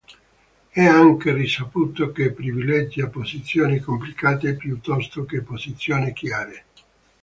È 0.69 0.83
anche 0.83 1.31
risaputo 1.31 2.11
che 2.11 2.31
privilegia 2.31 3.07
posizioni 3.07 3.77
complicate 3.79 4.55
piuttosto 4.55 5.25
che 5.25 5.41
posizioni 5.43 6.11
chiare. 6.11 6.65